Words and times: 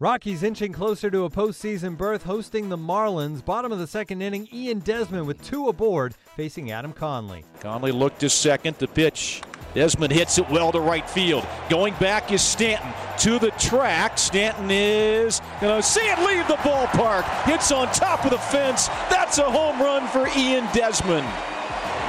Rockies 0.00 0.44
inching 0.44 0.72
closer 0.72 1.10
to 1.10 1.24
a 1.24 1.30
postseason 1.30 1.96
berth, 1.96 2.22
hosting 2.22 2.68
the 2.68 2.78
Marlins. 2.78 3.44
Bottom 3.44 3.72
of 3.72 3.80
the 3.80 3.86
second 3.88 4.22
inning, 4.22 4.48
Ian 4.52 4.78
Desmond 4.78 5.26
with 5.26 5.42
two 5.42 5.66
aboard, 5.66 6.14
facing 6.36 6.70
Adam 6.70 6.92
Conley. 6.92 7.44
Conley 7.58 7.90
looked 7.90 8.20
to 8.20 8.30
second, 8.30 8.76
the 8.78 8.86
pitch 8.86 9.42
Desmond 9.74 10.12
hits 10.12 10.38
it 10.38 10.48
well 10.50 10.70
to 10.70 10.78
right 10.78 11.10
field. 11.10 11.44
Going 11.68 11.94
back 11.94 12.30
is 12.30 12.42
Stanton 12.42 12.92
to 13.18 13.40
the 13.40 13.50
track. 13.58 14.18
Stanton 14.18 14.70
is 14.70 15.40
going 15.60 15.82
to 15.82 15.86
see 15.86 16.08
it 16.08 16.18
leave 16.20 16.46
the 16.46 16.54
ballpark. 16.58 17.24
Hits 17.42 17.72
on 17.72 17.88
top 17.88 18.24
of 18.24 18.30
the 18.30 18.38
fence. 18.38 18.86
That's 19.10 19.38
a 19.38 19.50
home 19.50 19.80
run 19.80 20.06
for 20.06 20.28
Ian 20.38 20.68
Desmond. 20.72 21.26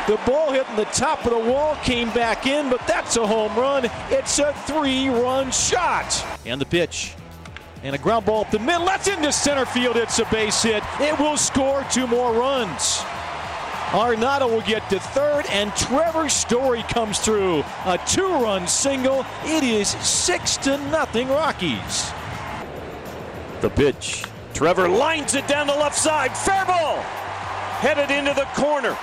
The 0.07 0.19
ball 0.27 0.51
hitting 0.51 0.75
the 0.75 0.85
top 0.85 1.25
of 1.25 1.31
the 1.31 1.51
wall 1.51 1.75
came 1.77 2.11
back 2.11 2.45
in, 2.45 2.69
but 2.69 2.85
that's 2.85 3.17
a 3.17 3.25
home 3.25 3.55
run. 3.55 3.89
It's 4.11 4.37
a 4.37 4.53
three 4.67 5.09
run 5.09 5.49
shot. 5.49 6.23
And 6.45 6.61
the 6.61 6.67
pitch. 6.67 7.15
And 7.83 7.95
a 7.95 7.97
ground 7.97 8.25
ball 8.25 8.41
up 8.41 8.51
the 8.51 8.59
middle. 8.59 8.85
That's 8.85 9.07
into 9.07 9.31
center 9.31 9.65
field. 9.65 9.95
It's 9.95 10.19
a 10.19 10.25
base 10.25 10.63
hit. 10.63 10.83
It 10.99 11.17
will 11.17 11.37
score 11.37 11.85
two 11.91 12.07
more 12.07 12.33
runs. 12.33 12.97
Arenado 13.91 14.47
will 14.47 14.61
get 14.61 14.87
to 14.91 14.99
third, 14.99 15.45
and 15.47 15.75
Trevor 15.75 16.29
Story 16.29 16.83
comes 16.83 17.19
through. 17.19 17.63
A 17.85 17.99
two-run 18.05 18.67
single. 18.67 19.25
It 19.45 19.63
is 19.63 19.87
six 19.87 20.57
to 20.57 20.77
nothing 20.89 21.27
Rockies. 21.29 22.11
The 23.61 23.69
pitch. 23.69 24.25
Trevor 24.53 24.89
lines 24.89 25.33
it 25.33 25.47
down 25.47 25.67
the 25.67 25.73
left 25.73 25.97
side. 25.97 26.37
Fair 26.37 26.65
ball. 26.65 26.97
Headed 27.79 28.11
into 28.11 28.33
the 28.33 28.45
corner. 28.61 28.95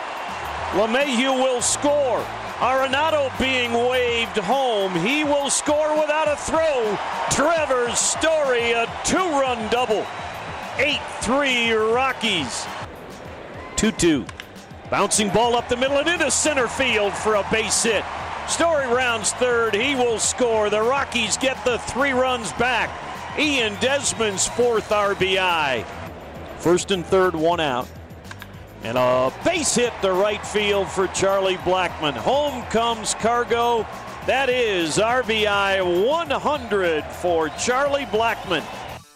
LeMahieu 0.72 1.42
will 1.42 1.62
score. 1.62 2.24
Arenado 2.58 3.30
being 3.38 3.72
waved 3.72 4.38
home. 4.38 4.92
He 4.94 5.24
will 5.24 5.50
score 5.50 6.00
without 6.00 6.26
a 6.26 6.36
throw. 6.36 6.98
Trevor 7.30 7.94
Story, 7.94 8.72
a 8.72 8.86
two-run 9.04 9.70
double. 9.70 10.06
8-3 10.76 11.94
Rockies. 11.94 12.66
2-2. 13.76 14.26
Bouncing 14.90 15.28
ball 15.30 15.54
up 15.54 15.68
the 15.68 15.76
middle 15.76 15.98
and 15.98 16.08
into 16.08 16.30
center 16.30 16.66
field 16.66 17.12
for 17.12 17.34
a 17.34 17.46
base 17.50 17.82
hit. 17.82 18.04
Story 18.48 18.86
rounds 18.86 19.32
third. 19.32 19.74
He 19.74 19.94
will 19.94 20.18
score. 20.18 20.70
The 20.70 20.80
Rockies 20.80 21.36
get 21.36 21.62
the 21.64 21.78
three 21.78 22.12
runs 22.12 22.52
back. 22.52 22.88
Ian 23.38 23.74
Desmond's 23.80 24.46
fourth 24.48 24.88
RBI. 24.88 25.84
First 26.58 26.90
and 26.90 27.04
third, 27.04 27.34
one 27.34 27.60
out. 27.60 27.86
And 28.82 28.96
a 28.96 29.32
base 29.44 29.74
hit 29.74 29.92
to 30.02 30.12
right 30.12 30.44
field 30.46 30.88
for 30.88 31.06
Charlie 31.08 31.56
Blackmon. 31.58 32.14
Home 32.14 32.62
comes 32.64 33.14
Cargo. 33.14 33.86
That 34.26 34.48
is 34.48 34.98
RBI 34.98 36.06
100 36.06 37.04
for 37.04 37.48
Charlie 37.50 38.06
Blackmon. 38.06 38.64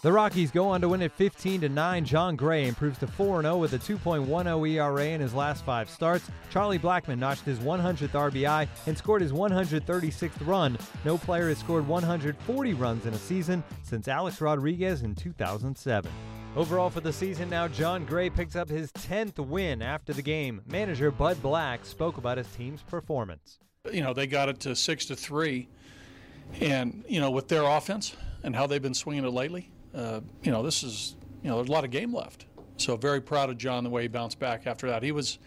The 0.01 0.11
Rockies 0.11 0.49
go 0.49 0.67
on 0.69 0.81
to 0.81 0.89
win 0.89 1.03
at 1.03 1.11
15 1.11 1.61
to 1.61 1.69
9. 1.69 2.05
Jon 2.05 2.35
Gray 2.35 2.67
improves 2.67 2.97
to 2.99 3.07
4 3.07 3.43
0 3.43 3.57
with 3.57 3.73
a 3.73 3.77
2.10 3.77 4.67
ERA 4.67 5.05
in 5.05 5.21
his 5.21 5.35
last 5.35 5.63
five 5.63 5.91
starts. 5.91 6.27
Charlie 6.49 6.79
Blackmon 6.79 7.19
notched 7.19 7.45
his 7.45 7.59
100th 7.59 8.09
RBI 8.09 8.67
and 8.87 8.97
scored 8.97 9.21
his 9.21 9.31
136th 9.31 10.47
run. 10.47 10.75
No 11.05 11.19
player 11.19 11.49
has 11.49 11.59
scored 11.59 11.87
140 11.87 12.73
runs 12.73 13.05
in 13.05 13.13
a 13.13 13.17
season 13.17 13.63
since 13.83 14.07
Alex 14.07 14.41
Rodriguez 14.41 15.03
in 15.03 15.13
2007. 15.13 16.11
Overall 16.57 16.89
for 16.89 16.99
the 16.99 17.13
season 17.13 17.49
now, 17.49 17.69
Jon 17.69 18.03
Gray 18.03 18.29
picks 18.29 18.57
up 18.57 18.67
his 18.67 18.91
10th 18.91 19.39
win 19.39 19.81
after 19.81 20.11
the 20.11 20.21
game. 20.21 20.61
Manager 20.67 21.09
Bud 21.09 21.41
Black 21.41 21.85
spoke 21.85 22.17
about 22.17 22.37
his 22.37 22.47
team's 22.47 22.81
performance. 22.81 23.59
You 23.89 24.01
know, 24.01 24.13
they 24.13 24.27
got 24.27 24.49
it 24.49 24.59
to 24.61 24.75
6 24.75 25.05
to 25.05 25.15
3 25.15 25.69
and, 26.59 27.05
you 27.07 27.21
know, 27.21 27.31
with 27.31 27.47
their 27.47 27.63
offense 27.63 28.17
and 28.43 28.53
how 28.53 28.67
they've 28.67 28.81
been 28.81 28.93
swinging 28.93 29.23
it 29.23 29.29
lately, 29.29 29.71
uh, 29.95 30.19
you 30.43 30.51
know, 30.51 30.61
this 30.61 30.83
is, 30.83 31.15
you 31.41 31.49
know, 31.49 31.55
there's 31.55 31.69
a 31.69 31.71
lot 31.71 31.85
of 31.85 31.89
game 31.89 32.13
left. 32.13 32.45
So 32.75 32.97
very 32.97 33.21
proud 33.21 33.49
of 33.49 33.57
John 33.57 33.85
the 33.85 33.89
way 33.89 34.01
he 34.01 34.07
bounced 34.09 34.37
back 34.37 34.67
after 34.67 34.89
that. 34.89 35.03
He 35.03 35.13
was, 35.13 35.39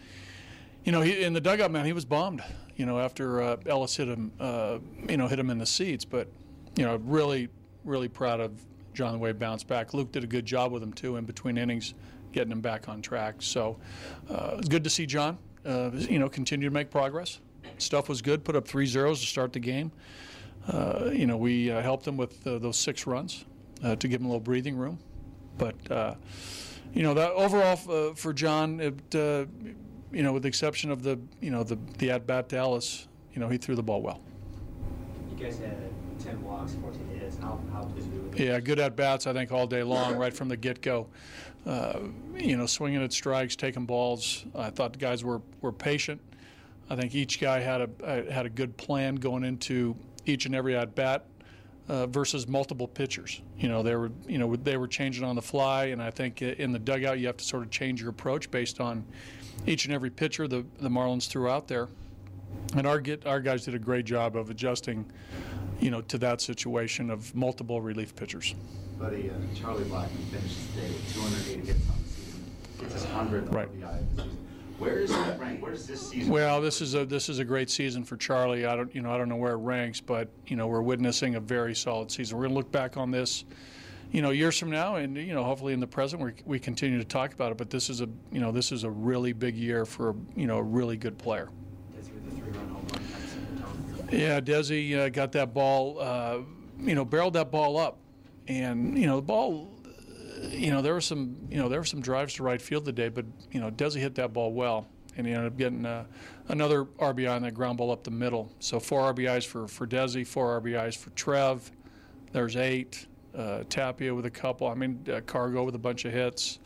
you 0.85 0.91
know, 0.91 1.01
he, 1.01 1.21
in 1.23 1.33
the 1.33 1.41
dugout, 1.41 1.69
man, 1.69 1.85
he 1.85 1.93
was 1.93 2.05
bummed, 2.05 2.43
you 2.77 2.87
know, 2.87 2.99
after 2.99 3.43
uh, 3.43 3.57
Ellis 3.67 3.95
hit 3.95 4.07
him, 4.07 4.31
uh, 4.39 4.79
you 5.07 5.17
know, 5.17 5.27
hit 5.27 5.37
him 5.37 5.51
in 5.51 5.59
the 5.59 5.67
seats. 5.67 6.03
But, 6.03 6.29
you 6.75 6.83
know, 6.83 6.95
really, 6.95 7.49
really 7.83 8.07
proud 8.07 8.39
of 8.39 8.59
John 8.95 9.13
the 9.13 9.19
way 9.19 9.29
he 9.29 9.33
bounced 9.33 9.67
back. 9.67 9.93
Luke 9.93 10.11
did 10.11 10.23
a 10.23 10.27
good 10.27 10.45
job 10.45 10.71
with 10.71 10.81
him, 10.81 10.93
too, 10.93 11.17
in 11.17 11.25
between 11.25 11.57
innings, 11.57 11.93
getting 12.31 12.51
him 12.51 12.61
back 12.61 12.89
on 12.89 13.01
track. 13.01 13.35
So 13.39 13.77
uh, 14.29 14.55
it's 14.57 14.69
good 14.69 14.83
to 14.83 14.89
see 14.89 15.05
John, 15.05 15.37
uh, 15.65 15.91
you 15.93 16.19
know, 16.19 16.29
continue 16.29 16.67
to 16.67 16.73
make 16.73 16.89
progress. 16.89 17.39
Stuff 17.77 18.09
was 18.09 18.21
good, 18.21 18.43
put 18.43 18.55
up 18.55 18.67
three 18.67 18.85
zeros 18.85 19.19
to 19.19 19.25
start 19.25 19.53
the 19.53 19.59
game. 19.59 19.91
Uh, 20.67 21.09
you 21.13 21.27
know, 21.27 21.37
we 21.37 21.67
helped 21.67 22.07
him 22.07 22.17
with 22.17 22.43
those 22.43 22.77
six 22.77 23.05
runs 23.05 23.45
uh, 23.83 23.95
to 23.97 24.07
give 24.07 24.21
him 24.21 24.25
a 24.25 24.29
little 24.29 24.39
breathing 24.41 24.75
room. 24.75 24.99
But 25.57 25.91
uh, 25.91 26.15
you 26.93 27.03
know 27.03 27.13
that 27.13 27.31
overall 27.31 27.79
uh, 27.89 28.13
for 28.13 28.33
John, 28.33 28.79
it, 28.79 29.15
uh, 29.15 29.45
you 30.11 30.23
know, 30.23 30.33
with 30.33 30.43
the 30.43 30.47
exception 30.47 30.91
of 30.91 31.03
the 31.03 31.19
you 31.41 31.51
know 31.51 31.63
the 31.63 31.77
the 31.97 32.11
at 32.11 32.27
bat 32.27 32.49
Dallas, 32.49 33.07
you 33.33 33.39
know 33.39 33.49
he 33.49 33.57
threw 33.57 33.75
the 33.75 33.83
ball 33.83 34.01
well. 34.01 34.21
You 35.31 35.43
guys 35.43 35.59
had 35.59 35.77
10 36.23 36.43
walks, 36.43 36.73
14 36.81 37.07
hits. 37.19 37.37
How 37.37 37.59
how 37.71 37.83
did 37.83 38.05
you? 38.05 38.31
Yeah, 38.35 38.59
good 38.59 38.79
at 38.79 38.95
bats. 38.95 39.27
I 39.27 39.33
think 39.33 39.51
all 39.51 39.67
day 39.67 39.83
long, 39.83 40.15
right 40.15 40.33
from 40.33 40.49
the 40.49 40.57
get 40.57 40.81
go. 40.81 41.07
Uh, 41.65 41.99
you 42.35 42.57
know, 42.57 42.65
swinging 42.65 43.03
at 43.03 43.11
strikes, 43.11 43.55
taking 43.55 43.85
balls. 43.85 44.45
I 44.53 44.69
thought 44.69 44.93
the 44.93 44.99
guys 44.99 45.23
were 45.23 45.41
were 45.61 45.71
patient. 45.71 46.21
I 46.89 46.95
think 46.95 47.15
each 47.15 47.39
guy 47.39 47.59
had 47.59 47.89
a 48.03 48.31
had 48.31 48.45
a 48.45 48.49
good 48.49 48.77
plan 48.77 49.15
going 49.15 49.43
into 49.43 49.95
each 50.25 50.45
and 50.45 50.53
every 50.53 50.75
at 50.75 50.95
bat 50.95 51.25
uh, 51.87 52.07
versus 52.07 52.47
multiple 52.47 52.87
pitchers. 52.87 53.41
You 53.57 53.69
know, 53.69 53.83
they 53.83 53.95
were 53.95 54.11
you 54.27 54.37
know 54.37 54.55
they 54.55 54.77
were 54.77 54.87
changing 54.87 55.23
on 55.23 55.35
the 55.35 55.41
fly, 55.41 55.85
and 55.85 56.01
I 56.01 56.11
think 56.11 56.41
in 56.41 56.71
the 56.71 56.79
dugout 56.79 57.19
you 57.19 57.27
have 57.27 57.37
to 57.37 57.45
sort 57.45 57.63
of 57.63 57.71
change 57.71 58.01
your 58.01 58.09
approach 58.09 58.49
based 58.51 58.79
on 58.79 59.05
each 59.65 59.85
and 59.85 59.93
every 59.93 60.09
pitcher 60.09 60.47
the 60.47 60.65
the 60.79 60.89
Marlins 60.89 61.27
threw 61.27 61.49
out 61.49 61.67
there. 61.67 61.87
And 62.75 62.87
our 62.87 62.99
get 62.99 63.25
our 63.25 63.39
guys 63.39 63.65
did 63.65 63.75
a 63.75 63.79
great 63.79 64.05
job 64.05 64.35
of 64.35 64.49
adjusting, 64.49 65.05
you 65.79 65.91
know, 65.91 66.01
to 66.01 66.17
that 66.19 66.41
situation 66.41 67.09
of 67.09 67.33
multiple 67.35 67.81
relief 67.81 68.15
pitchers. 68.15 68.55
Buddy, 68.99 69.29
uh, 69.29 69.33
Charlie 69.53 69.83
Blackmon 69.83 70.23
finished 70.31 70.73
today 70.73 70.87
with 70.87 71.13
280 71.13 71.67
hits 71.67 71.89
on 71.89 72.01
the 72.01 72.09
season. 72.09 72.51
It's 72.81 72.93
his 72.93 73.05
100th 73.05 73.53
right. 73.53 73.67
RBI 73.67 73.99
of 73.99 74.15
the 74.15 74.23
season. 74.23 74.45
Where 74.77 74.99
is 74.99 75.09
that 75.09 75.39
rank? 75.39 75.61
Where 75.61 75.71
does 75.71 75.87
this 75.87 76.09
season? 76.09 76.31
Well, 76.31 76.59
this 76.59 76.81
is 76.81 76.95
a 76.95 77.05
this 77.05 77.29
is 77.29 77.39
a 77.39 77.45
great 77.45 77.69
season 77.69 78.03
for 78.03 78.17
Charlie. 78.17 78.65
I 78.65 78.75
don't 78.75 78.93
you 78.93 79.01
know 79.01 79.11
I 79.11 79.17
don't 79.17 79.29
know 79.29 79.37
where 79.37 79.53
it 79.53 79.57
ranks, 79.57 80.01
but 80.01 80.29
you 80.47 80.57
know 80.57 80.67
we're 80.67 80.81
witnessing 80.81 81.35
a 81.35 81.39
very 81.39 81.73
solid 81.73 82.11
season. 82.11 82.37
We're 82.37 82.43
going 82.43 82.53
to 82.53 82.57
look 82.57 82.71
back 82.73 82.97
on 82.97 83.09
this, 83.09 83.45
you 84.11 84.21
know, 84.21 84.31
years 84.31 84.59
from 84.59 84.71
now, 84.71 84.95
and 84.95 85.15
you 85.15 85.33
know 85.33 85.45
hopefully 85.45 85.71
in 85.71 85.79
the 85.79 85.87
present 85.87 86.21
we 86.21 86.33
we 86.45 86.59
continue 86.59 86.97
to 86.97 87.05
talk 87.05 87.33
about 87.33 87.53
it. 87.53 87.57
But 87.57 87.69
this 87.69 87.89
is 87.89 88.01
a 88.01 88.09
you 88.31 88.41
know 88.41 88.51
this 88.51 88.73
is 88.73 88.83
a 88.83 88.89
really 88.89 89.31
big 89.31 89.55
year 89.55 89.85
for 89.85 90.13
you 90.35 90.45
know 90.45 90.57
a 90.57 90.63
really 90.63 90.97
good 90.97 91.17
player. 91.17 91.49
Yeah, 94.11 94.39
Desi 94.39 94.97
uh, 94.97 95.09
got 95.09 95.31
that 95.33 95.53
ball, 95.53 95.99
uh, 95.99 96.39
you 96.79 96.95
know, 96.95 97.05
barreled 97.05 97.33
that 97.33 97.51
ball 97.51 97.77
up, 97.77 97.97
and 98.47 98.97
you 98.97 99.07
know 99.07 99.17
the 99.17 99.21
ball 99.21 99.75
you 100.51 100.71
know, 100.71 100.81
there 100.81 100.93
were 100.93 101.01
some, 101.01 101.35
you 101.49 101.57
know, 101.57 101.69
there 101.69 101.79
were 101.79 101.85
some 101.85 102.01
drives 102.01 102.35
to 102.35 102.43
right 102.43 102.61
field 102.61 102.85
today, 102.85 103.09
but 103.09 103.25
you 103.51 103.59
know, 103.59 103.71
Desi 103.71 103.97
hit 103.97 104.15
that 104.15 104.33
ball 104.33 104.53
well, 104.53 104.87
and 105.17 105.25
he 105.25 105.33
ended 105.33 105.51
up 105.51 105.57
getting 105.57 105.85
uh, 105.85 106.05
another 106.49 106.85
RBI 106.85 107.33
on 107.33 107.41
that 107.43 107.53
ground 107.53 107.77
ball 107.77 107.91
up 107.91 108.03
the 108.03 108.11
middle. 108.11 108.51
So 108.59 108.79
four 108.79 109.13
RBIs 109.13 109.45
for 109.45 109.67
for 109.67 109.87
Desi, 109.87 110.25
four 110.25 110.59
RBIs 110.61 110.97
for 110.97 111.09
Trev. 111.11 111.71
There's 112.31 112.55
eight. 112.55 113.07
Uh, 113.35 113.65
Tapia 113.67 114.15
with 114.15 114.25
a 114.25 114.31
couple. 114.31 114.65
I 114.65 114.75
mean, 114.75 115.05
uh, 115.11 115.19
Cargo 115.25 115.65
with 115.65 115.75
a 115.75 115.79
bunch 115.79 116.05
of 116.05 116.13
hits. 116.13 116.59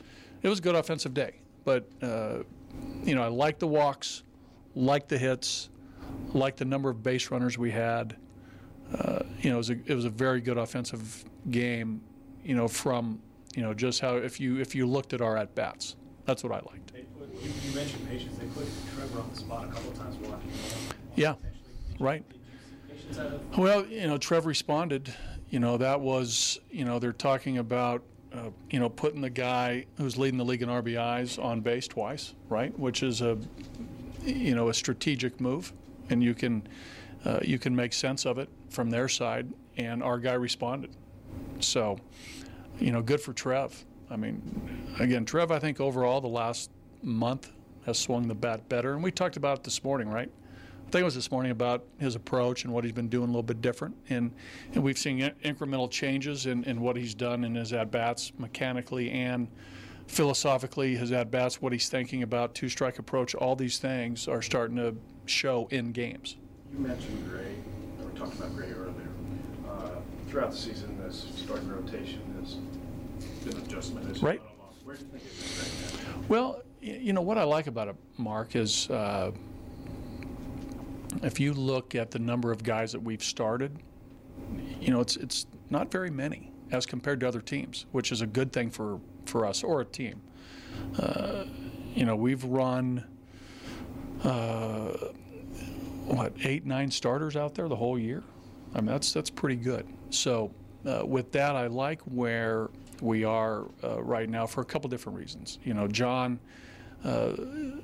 It 0.44 0.50
was 0.50 0.60
a 0.60 0.62
good 0.62 0.76
offensive 0.76 1.16
day, 1.16 1.38
but 1.66 1.90
uh, 2.04 2.44
you 3.04 3.16
know, 3.16 3.24
I 3.24 3.28
like 3.28 3.58
the 3.58 3.66
walks, 3.66 4.22
like 4.76 5.08
the 5.08 5.18
hits, 5.18 5.70
like 6.34 6.56
the 6.56 6.66
number 6.66 6.90
of 6.90 7.04
base 7.04 7.32
runners 7.32 7.58
we 7.58 7.72
had. 7.72 8.16
Uh, 8.94 9.20
you 9.42 9.50
know, 9.50 9.56
it 9.56 9.60
was, 9.60 9.70
a, 9.70 9.74
it 9.86 9.96
was 9.96 10.06
a 10.06 10.10
very 10.10 10.42
good 10.42 10.58
offensive 10.58 11.24
game. 11.50 12.02
You 12.44 12.56
know, 12.56 12.68
from 12.68 13.22
you 13.56 13.62
know, 13.62 13.74
just 13.74 14.00
how 14.00 14.16
if 14.16 14.40
you 14.40 14.60
if 14.60 14.76
you 14.76 14.86
looked 14.86 15.14
at 15.14 15.22
our 15.22 15.38
at 15.38 15.56
bats, 15.56 15.96
that's 16.26 16.44
what 16.44 16.52
I 16.52 16.62
liked. 16.72 16.94
Put, 16.94 17.30
you, 17.42 17.52
you, 17.64 17.76
mentioned 17.76 18.08
patience. 18.08 18.38
They 18.38 18.46
put 18.48 18.68
Trevor 18.96 19.22
on 19.22 19.30
the 19.32 19.36
spot 19.36 19.66
a 19.66 19.68
couple 19.68 19.92
times 19.92 20.16
walking. 20.18 20.52
Yeah, 21.16 21.36
right. 22.00 22.24
Well, 23.58 23.86
you 23.88 24.08
know, 24.08 24.18
Trev 24.18 24.46
responded. 24.46 25.14
You 25.50 25.60
know, 25.60 25.78
that 25.78 26.00
was 26.00 26.60
you 26.70 26.86
know 26.86 27.00
they're 27.00 27.12
talking 27.12 27.58
about 27.58 28.04
uh, 28.34 28.50
you 28.70 28.80
know 28.80 28.90
putting 28.90 29.22
the 29.22 29.30
guy 29.30 29.86
who's 29.98 30.18
leading 30.18 30.38
the 30.38 30.46
league 30.46 30.62
in 30.62 30.70
RBIs 30.70 31.44
on 31.44 31.62
base 31.62 31.88
twice, 31.88 32.36
right? 32.48 32.78
Which 32.78 33.02
is 33.04 33.22
a 33.22 33.38
you 34.24 34.54
know 34.56 34.70
a 34.70 34.74
strategic 34.74 35.42
move, 35.42 35.74
and 36.10 36.24
you 36.24 36.34
can 36.34 36.68
uh, 37.26 37.40
you 37.42 37.60
can 37.60 37.76
make 37.76 37.94
sense 37.94 38.26
of 38.26 38.38
it 38.38 38.50
from 38.70 38.90
their 38.90 39.08
side. 39.08 39.52
And 39.78 40.04
our 40.04 40.20
guy 40.20 40.34
responded. 40.34 40.92
So 41.60 41.98
you 42.80 42.92
know, 42.92 43.02
good 43.02 43.22
for 43.22 43.34
Trev. 43.34 43.86
I 44.10 44.16
mean, 44.16 44.96
again, 45.00 45.26
Trev, 45.26 45.52
I 45.52 45.60
think 45.60 45.80
overall 45.80 46.22
the 46.22 46.28
last 46.28 46.72
month 47.04 47.52
has 47.86 47.98
swung 47.98 48.28
the 48.28 48.36
bat 48.36 48.68
better. 48.70 48.94
And 48.94 49.04
we 49.04 49.12
talked 49.12 49.38
about 49.38 49.60
it 49.60 49.64
this 49.64 49.84
morning, 49.84 50.10
right? 50.10 50.30
I 50.88 50.92
think 50.92 51.02
it 51.02 51.06
was 51.06 51.16
this 51.16 51.30
morning 51.30 51.52
about 51.52 51.86
his 52.00 52.16
approach 52.16 52.64
and 52.64 52.74
what 52.74 52.84
he's 52.84 52.94
been 52.94 53.10
doing 53.10 53.26
a 53.26 53.28
little 53.28 53.44
bit 53.44 53.62
different. 53.62 53.96
And, 54.10 54.32
and 54.74 54.84
we've 54.84 54.98
seen 54.98 55.20
incremental 55.44 55.90
changes 55.90 56.48
in, 56.48 56.64
in 56.64 56.82
what 56.82 56.96
he's 56.96 57.14
done 57.14 57.44
in 57.44 57.54
his 57.54 57.74
at 57.74 57.92
bats 57.92 58.32
mechanically 58.40 59.12
and 59.12 59.48
philosophically, 60.10 60.96
his 60.96 61.12
at 61.12 61.30
bats, 61.30 61.62
what 61.62 61.72
he's 61.72 61.88
thinking 61.88 62.24
about, 62.24 62.56
two 62.56 62.68
strike 62.68 62.98
approach, 62.98 63.36
all 63.36 63.56
these 63.56 63.78
things 63.78 64.28
are 64.28 64.42
starting 64.42 64.76
to 64.76 64.96
show 65.26 65.68
in 65.72 65.92
games. 65.92 66.36
You 66.74 66.80
mentioned 66.80 67.30
Gray, 67.30 67.54
we 68.00 68.20
talked 68.20 68.38
about 68.38 68.56
Gray 68.56 68.72
earlier. 68.72 68.94
Uh, 69.70 69.92
throughout 70.28 70.52
the 70.52 70.58
season, 70.58 70.98
this 71.02 71.28
starting 71.36 71.70
rotation 71.70 72.22
has 72.42 72.56
been 73.46 73.62
adjustment. 73.64 74.22
Right. 74.22 74.42
Where 74.84 74.96
do 74.96 75.04
you 75.04 75.12
think 75.12 75.24
it 75.24 75.32
is 75.32 76.06
right? 76.08 76.30
Well, 76.30 76.64
you 76.82 77.14
know 77.14 77.22
what 77.22 77.38
I 77.38 77.44
like 77.44 77.68
about 77.68 77.88
it, 77.88 77.96
Mark, 78.18 78.56
is 78.56 78.90
uh, 78.90 79.32
if 81.22 81.40
you 81.40 81.54
look 81.54 81.94
at 81.94 82.10
the 82.10 82.20
number 82.20 82.52
of 82.52 82.64
guys 82.64 82.92
that 82.94 83.00
we've 83.02 83.24
started, 83.24 83.78
you 84.82 84.92
know, 84.92 85.02
it's 85.02 85.18
it's 85.18 85.46
not 85.70 85.92
very 85.92 86.10
many 86.10 86.52
as 86.72 86.86
compared 86.86 87.20
to 87.20 87.28
other 87.28 87.42
teams, 87.42 87.86
which 87.92 88.12
is 88.12 88.22
a 88.22 88.28
good 88.28 88.52
thing 88.52 88.70
for 88.72 89.00
for 89.30 89.46
us 89.46 89.64
or 89.64 89.82
a 89.82 89.86
team. 89.86 90.22
Uh, 90.98 91.46
you 91.96 92.06
know, 92.06 92.16
we've 92.16 92.44
run 92.44 93.06
uh, 94.24 94.92
what 96.06 96.34
eight, 96.44 96.66
nine 96.66 96.92
starters 96.92 97.36
out 97.36 97.56
there 97.56 97.70
the 97.70 97.76
whole 97.76 97.98
year. 97.98 98.24
I 98.74 98.82
mean, 98.82 98.88
that's 98.88 99.14
that's 99.14 99.30
pretty 99.30 99.56
good. 99.56 99.88
So 100.10 100.52
uh, 100.86 101.06
with 101.06 101.32
that, 101.34 101.56
I 101.56 101.68
like 101.68 102.02
where 102.02 102.70
we 103.02 103.24
are 103.24 103.66
uh, 103.84 104.02
right 104.02 104.30
now 104.30 104.46
for 104.46 104.62
a 104.62 104.66
couple 104.66 104.90
different 104.90 105.18
reasons. 105.18 105.60
You 105.64 105.74
know, 105.74 105.88
John, 105.88 106.40
uh, 107.06 107.34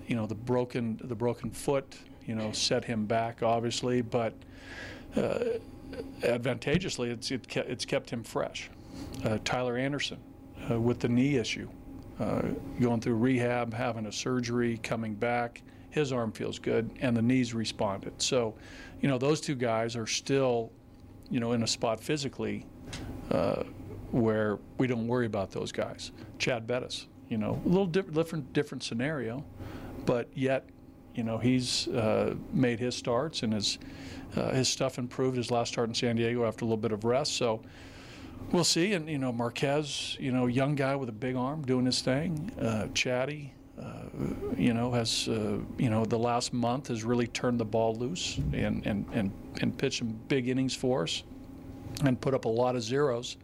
you 0.07 0.15
know, 0.15 0.25
the 0.25 0.35
broken 0.35 0.99
the 1.03 1.15
broken 1.15 1.51
foot, 1.51 1.95
you 2.25 2.35
know, 2.35 2.51
set 2.51 2.83
him 2.83 3.05
back 3.05 3.43
obviously, 3.43 4.01
but 4.01 4.33
uh, 5.15 5.39
advantageously, 6.23 7.11
it's 7.11 7.31
it 7.31 7.45
it's 7.55 7.85
kept 7.85 8.09
him 8.09 8.23
fresh. 8.23 8.69
Tyler 9.43 9.77
Anderson 9.77 10.17
uh, 10.69 10.79
with 10.79 10.99
the 10.99 11.09
knee 11.09 11.37
issue, 11.37 11.69
uh, 12.19 12.43
going 12.79 13.01
through 13.01 13.15
rehab, 13.15 13.73
having 13.73 14.05
a 14.05 14.11
surgery, 14.11 14.77
coming 14.83 15.13
back. 15.13 15.61
His 15.89 16.11
arm 16.11 16.31
feels 16.31 16.59
good, 16.59 16.89
and 16.99 17.15
the 17.15 17.21
knees 17.21 17.53
responded. 17.53 18.21
So, 18.21 18.55
you 19.01 19.07
know, 19.07 19.17
those 19.17 19.39
two 19.39 19.55
guys 19.55 19.95
are 19.95 20.07
still, 20.07 20.71
you 21.29 21.39
know, 21.39 21.53
in 21.53 21.63
a 21.63 21.67
spot 21.67 22.01
physically 22.01 22.65
uh, 23.31 23.63
where 24.11 24.59
we 24.77 24.87
don't 24.87 25.07
worry 25.07 25.25
about 25.25 25.51
those 25.51 25.71
guys. 25.71 26.11
Chad 26.37 26.67
Bettis, 26.67 27.07
you 27.29 27.37
know, 27.37 27.61
a 27.65 27.67
little 27.67 27.85
di- 27.85 28.01
different 28.01 28.51
different 28.53 28.83
scenario, 28.83 29.43
but 30.05 30.27
yet, 30.33 30.67
you 31.15 31.23
know, 31.23 31.37
he's 31.37 31.87
uh, 31.89 32.35
made 32.51 32.79
his 32.79 32.95
starts 32.95 33.43
and 33.43 33.53
his 33.53 33.77
uh, 34.35 34.51
his 34.51 34.67
stuff 34.67 34.97
improved 34.97 35.37
his 35.37 35.49
last 35.49 35.71
start 35.71 35.87
in 35.87 35.95
San 35.95 36.17
Diego 36.17 36.45
after 36.45 36.65
a 36.65 36.67
little 36.67 36.77
bit 36.77 36.91
of 36.91 37.05
rest. 37.05 37.37
So 37.37 37.61
we'll 38.51 38.63
see. 38.63 38.93
And 38.93 39.09
you 39.09 39.17
know, 39.17 39.31
Marquez, 39.31 40.17
you 40.19 40.31
know, 40.31 40.47
young 40.47 40.75
guy 40.75 40.95
with 40.95 41.09
a 41.09 41.13
big 41.13 41.35
arm 41.35 41.63
doing 41.63 41.85
his 41.85 42.01
thing. 42.01 42.51
Uh, 42.59 42.87
Chatty, 42.93 43.53
uh, 43.79 44.03
you 44.57 44.73
know, 44.73 44.91
has 44.91 45.27
uh, 45.27 45.59
you 45.77 45.89
know 45.89 46.05
the 46.05 46.19
last 46.19 46.53
month 46.53 46.87
has 46.87 47.03
really 47.03 47.27
turned 47.27 47.59
the 47.59 47.65
ball 47.65 47.95
loose 47.95 48.37
and 48.53 48.85
and 48.85 49.05
and 49.13 49.31
and 49.61 49.77
pitched 49.77 49.99
some 49.99 50.19
big 50.27 50.47
innings 50.47 50.75
for 50.75 51.03
us, 51.03 51.23
and 52.03 52.19
put 52.19 52.33
up 52.33 52.45
a 52.45 52.49
lot 52.49 52.75
of 52.75 52.83
zeros. 52.83 53.37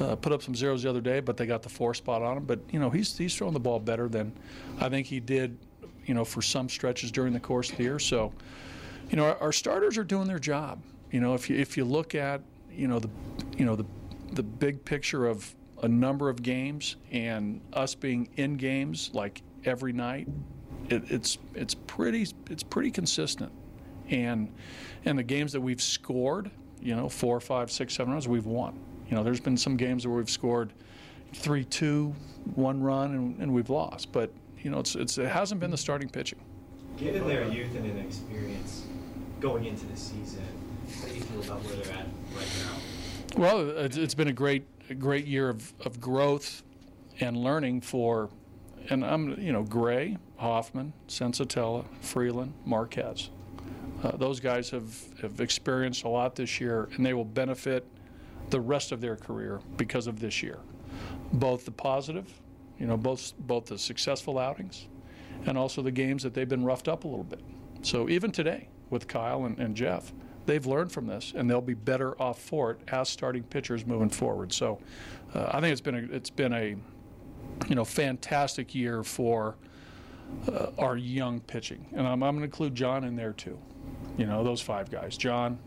Uh, 0.00 0.16
put 0.16 0.32
up 0.32 0.42
some 0.42 0.56
zeros 0.56 0.82
the 0.82 0.90
other 0.90 1.00
day, 1.00 1.20
but 1.20 1.36
they 1.36 1.46
got 1.46 1.62
the 1.62 1.68
four 1.68 1.94
spot 1.94 2.20
on 2.20 2.36
him. 2.36 2.44
But 2.44 2.58
you 2.70 2.80
know, 2.80 2.90
he's 2.90 3.16
he's 3.16 3.34
throwing 3.34 3.54
the 3.54 3.60
ball 3.60 3.78
better 3.78 4.08
than 4.08 4.32
I 4.80 4.88
think 4.88 5.06
he 5.06 5.20
did, 5.20 5.56
you 6.04 6.14
know, 6.14 6.24
for 6.24 6.42
some 6.42 6.68
stretches 6.68 7.12
during 7.12 7.32
the 7.32 7.38
course 7.38 7.70
of 7.70 7.76
the 7.76 7.84
year. 7.84 8.00
So, 8.00 8.32
you 9.08 9.16
know, 9.16 9.26
our, 9.26 9.36
our 9.40 9.52
starters 9.52 9.96
are 9.96 10.02
doing 10.02 10.26
their 10.26 10.40
job. 10.40 10.82
You 11.12 11.20
know, 11.20 11.34
if 11.34 11.48
you 11.48 11.56
if 11.56 11.76
you 11.76 11.84
look 11.84 12.16
at 12.16 12.40
you 12.72 12.88
know 12.88 12.98
the 12.98 13.08
you 13.56 13.64
know 13.64 13.76
the 13.76 13.84
the 14.34 14.42
big 14.42 14.84
picture 14.84 15.26
of 15.26 15.54
a 15.82 15.88
number 15.88 16.28
of 16.28 16.42
games 16.42 16.96
and 17.10 17.60
us 17.72 17.94
being 17.94 18.28
in 18.36 18.56
games 18.56 19.10
like 19.12 19.42
every 19.64 19.92
night, 19.92 20.28
it, 20.88 21.10
it's 21.10 21.38
it's 21.54 21.74
pretty 21.74 22.26
it's 22.50 22.62
pretty 22.62 22.90
consistent, 22.90 23.52
and 24.10 24.52
and 25.04 25.18
the 25.18 25.22
games 25.22 25.52
that 25.52 25.60
we've 25.60 25.82
scored, 25.82 26.50
you 26.80 26.94
know, 26.94 27.08
four, 27.08 27.40
five, 27.40 27.70
six, 27.70 27.94
seven 27.94 28.12
runs, 28.12 28.28
we've 28.28 28.46
won. 28.46 28.78
You 29.08 29.16
know, 29.16 29.22
there's 29.22 29.40
been 29.40 29.56
some 29.56 29.76
games 29.76 30.06
where 30.06 30.16
we've 30.16 30.30
scored 30.30 30.72
three, 31.34 31.64
two, 31.64 32.14
one 32.54 32.82
run, 32.82 33.14
and, 33.14 33.38
and 33.40 33.52
we've 33.52 33.70
lost, 33.70 34.12
but 34.12 34.30
you 34.58 34.70
know, 34.70 34.80
it's, 34.80 34.94
it's 34.94 35.18
it 35.18 35.28
hasn't 35.28 35.60
been 35.60 35.70
the 35.70 35.76
starting 35.76 36.08
pitching. 36.08 36.40
Given 36.96 37.26
their 37.26 37.46
youth 37.48 37.74
and 37.74 37.86
inexperience 37.86 38.84
going 39.40 39.64
into 39.66 39.84
the 39.86 39.96
season, 39.96 40.46
how 41.00 41.08
do 41.08 41.14
you 41.14 41.20
feel 41.20 41.42
about 41.42 41.62
where 41.64 41.76
they're 41.76 41.92
at 41.94 42.06
right 42.34 42.48
now? 42.64 42.93
Well, 43.36 43.68
it's 43.76 44.14
been 44.14 44.28
a 44.28 44.32
great, 44.32 44.64
great 45.00 45.26
year 45.26 45.48
of, 45.48 45.72
of 45.84 46.00
growth 46.00 46.62
and 47.18 47.36
learning 47.36 47.80
for, 47.80 48.30
and 48.90 49.04
I'm, 49.04 49.40
you 49.40 49.52
know, 49.52 49.64
Gray, 49.64 50.18
Hoffman, 50.36 50.92
Senzatela, 51.08 51.84
Freeland, 52.00 52.54
Marquez. 52.64 53.30
Uh, 54.04 54.16
those 54.16 54.38
guys 54.38 54.70
have, 54.70 54.94
have 55.20 55.40
experienced 55.40 56.04
a 56.04 56.08
lot 56.08 56.36
this 56.36 56.60
year, 56.60 56.88
and 56.94 57.04
they 57.04 57.12
will 57.12 57.24
benefit 57.24 57.84
the 58.50 58.60
rest 58.60 58.92
of 58.92 59.00
their 59.00 59.16
career 59.16 59.60
because 59.78 60.06
of 60.06 60.20
this 60.20 60.40
year. 60.40 60.60
Both 61.32 61.64
the 61.64 61.72
positive, 61.72 62.32
you 62.78 62.86
know, 62.86 62.96
both 62.96 63.32
both 63.40 63.66
the 63.66 63.78
successful 63.78 64.38
outings, 64.38 64.86
and 65.46 65.58
also 65.58 65.82
the 65.82 65.90
games 65.90 66.22
that 66.22 66.34
they've 66.34 66.48
been 66.48 66.64
roughed 66.64 66.86
up 66.86 67.02
a 67.02 67.08
little 67.08 67.24
bit. 67.24 67.40
So 67.82 68.08
even 68.08 68.30
today 68.30 68.68
with 68.90 69.08
Kyle 69.08 69.44
and, 69.44 69.58
and 69.58 69.74
Jeff, 69.74 70.12
they've 70.46 70.66
learned 70.66 70.92
from 70.92 71.06
this 71.06 71.32
and 71.36 71.48
they'll 71.48 71.60
be 71.60 71.74
better 71.74 72.20
off 72.20 72.38
for 72.40 72.70
it 72.72 72.80
as 72.88 73.08
starting 73.08 73.42
pitchers 73.42 73.86
moving 73.86 74.08
forward. 74.10 74.52
So 74.52 74.78
uh, 75.34 75.50
I 75.52 75.60
think 75.60 75.72
it's 75.72 75.80
been 75.80 75.94
a, 75.94 76.14
it's 76.14 76.30
been 76.30 76.52
a 76.52 76.76
you 77.68 77.74
know 77.74 77.84
fantastic 77.84 78.74
year 78.74 79.02
for 79.02 79.56
uh, 80.48 80.68
our 80.78 80.96
young 80.96 81.40
pitching, 81.40 81.86
and 81.92 82.06
I'm, 82.06 82.22
I'm 82.22 82.34
going 82.34 82.40
to 82.40 82.44
include 82.44 82.74
John 82.74 83.04
in 83.04 83.14
there 83.16 83.32
too. 83.32 83.58
You 84.18 84.26
know 84.26 84.42
those 84.42 84.60
five 84.60 84.90
guys: 84.90 85.16
John, 85.16 85.58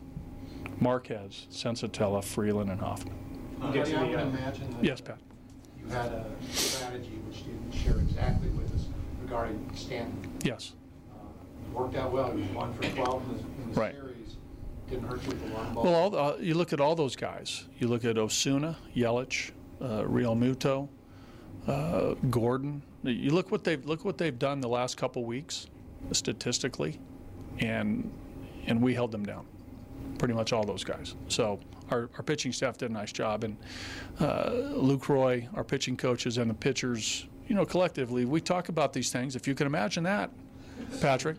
Marquez, 0.80 1.46
Senzatela, 1.50 2.22
Freeland, 2.22 2.70
and 2.70 2.80
Hoffman. 2.80 3.14
Uh, 3.62 3.72
to 3.72 3.80
I 3.80 4.02
would 4.04 4.10
imagine 4.20 4.70
that 4.72 4.84
Yes, 4.84 5.00
Pat. 5.00 5.18
you 5.80 5.88
had 5.90 6.12
a 6.12 6.26
strategy 6.52 7.18
which 7.26 7.38
you 7.38 7.44
didn't 7.54 7.72
share 7.72 7.98
exactly 7.98 8.48
with 8.50 8.72
us 8.74 8.86
regarding 9.22 9.68
Stanton. 9.74 10.30
Yes. 10.44 10.74
Uh, 11.10 11.16
it 11.70 11.76
Worked 11.76 11.96
out 11.96 12.12
well. 12.12 12.36
You 12.38 12.44
won 12.54 12.72
for 12.74 12.82
12 12.82 13.22
in 13.30 13.36
the, 13.36 13.42
in 13.64 13.72
the 13.72 13.80
Right. 13.80 13.94
series. 13.94 14.07
Didn't 14.90 15.06
hurt 15.06 15.22
you 15.22 15.28
with 15.28 15.46
the 15.46 15.54
long 15.54 15.74
ball. 15.74 15.84
Well, 15.84 15.94
all 15.94 16.16
uh, 16.16 16.36
you 16.38 16.54
look 16.54 16.72
at 16.72 16.80
all 16.80 16.94
those 16.94 17.14
guys. 17.14 17.64
You 17.78 17.88
look 17.88 18.04
at 18.04 18.16
Ozuna, 18.16 18.76
Yelich, 18.96 19.50
uh, 19.80 20.02
Realmuto, 20.02 20.88
uh, 21.66 22.14
Gordon. 22.30 22.82
You 23.02 23.30
look 23.30 23.50
what 23.50 23.64
they've 23.64 23.84
look 23.84 24.04
what 24.04 24.18
they've 24.18 24.38
done 24.38 24.60
the 24.60 24.68
last 24.68 24.96
couple 24.96 25.24
weeks, 25.24 25.66
statistically, 26.12 26.98
and 27.58 28.10
and 28.66 28.82
we 28.82 28.94
held 28.94 29.12
them 29.12 29.24
down. 29.24 29.46
Pretty 30.18 30.34
much 30.34 30.52
all 30.52 30.64
those 30.64 30.84
guys. 30.84 31.14
So 31.28 31.60
our, 31.90 32.10
our 32.16 32.22
pitching 32.22 32.52
staff 32.52 32.78
did 32.78 32.90
a 32.90 32.92
nice 32.92 33.12
job, 33.12 33.44
and 33.44 33.56
uh, 34.20 34.50
Luke 34.74 35.08
Roy, 35.08 35.48
our 35.54 35.64
pitching 35.64 35.96
coaches, 35.96 36.38
and 36.38 36.50
the 36.50 36.54
pitchers. 36.54 37.26
You 37.46 37.54
know, 37.54 37.64
collectively, 37.64 38.24
we 38.24 38.40
talk 38.40 38.68
about 38.68 38.92
these 38.92 39.10
things. 39.10 39.36
If 39.36 39.48
you 39.48 39.54
can 39.54 39.66
imagine 39.66 40.04
that, 40.04 40.30
Patrick, 41.00 41.36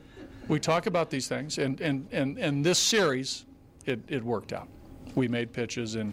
we 0.49 0.59
talk 0.59 0.85
about 0.87 1.09
these 1.09 1.27
things, 1.27 1.57
and 1.57 1.79
and 1.79 2.07
and, 2.11 2.37
and 2.37 2.65
this 2.65 2.79
series, 2.79 3.45
it, 3.85 3.99
it 4.09 4.23
worked 4.23 4.51
out. 4.51 4.67
We 5.15 5.27
made 5.27 5.53
pitches, 5.53 5.95
and 5.95 6.11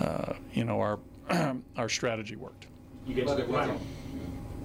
uh, 0.00 0.32
you 0.52 0.64
know 0.64 0.80
our 0.80 0.98
our 1.76 1.88
strategy 1.88 2.36
worked. 2.36 2.66
You 3.06 3.14
get 3.14 3.26
But 3.26 3.36
to 3.36 3.44
the 3.44 3.52
wasn't- 3.52 3.80